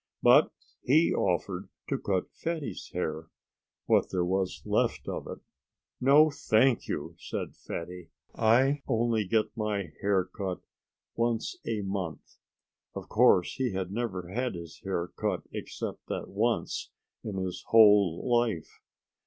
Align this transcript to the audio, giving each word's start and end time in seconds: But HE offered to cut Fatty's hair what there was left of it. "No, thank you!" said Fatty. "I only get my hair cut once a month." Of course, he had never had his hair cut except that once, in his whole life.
But 0.23 0.51
HE 0.81 1.13
offered 1.13 1.69
to 1.89 1.99
cut 1.99 2.31
Fatty's 2.33 2.89
hair 2.91 3.27
what 3.85 4.09
there 4.09 4.25
was 4.25 4.63
left 4.65 5.07
of 5.07 5.27
it. 5.27 5.37
"No, 5.99 6.31
thank 6.31 6.87
you!" 6.87 7.13
said 7.19 7.55
Fatty. 7.55 8.09
"I 8.33 8.81
only 8.87 9.25
get 9.27 9.55
my 9.55 9.91
hair 10.01 10.25
cut 10.25 10.61
once 11.15 11.55
a 11.67 11.81
month." 11.83 12.37
Of 12.95 13.09
course, 13.09 13.53
he 13.57 13.73
had 13.73 13.91
never 13.91 14.29
had 14.29 14.55
his 14.55 14.81
hair 14.83 15.09
cut 15.09 15.43
except 15.51 16.07
that 16.07 16.27
once, 16.29 16.89
in 17.23 17.35
his 17.37 17.63
whole 17.67 18.27
life. 18.27 18.79